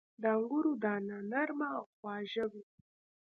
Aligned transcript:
•د 0.21 0.23
انګورو 0.35 0.71
دانه 0.83 1.17
نرمه 1.31 1.67
او 1.77 1.85
خواږه 1.95 2.45
وي. 2.51 2.63